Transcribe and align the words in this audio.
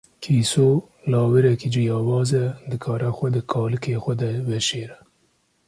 Kîso, 0.23 0.69
lawirekî 1.11 1.67
ciyawaz 1.73 2.29
e, 2.43 2.45
dikare 2.69 3.09
xwe 3.17 3.27
di 3.33 3.41
qalikê 3.51 3.95
xwe 4.03 4.13
de 4.21 4.31
veşêre. 4.47 4.97